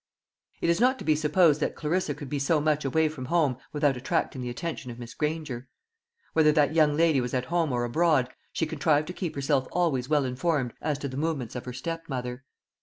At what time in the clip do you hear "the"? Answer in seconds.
4.41-4.49, 11.07-11.17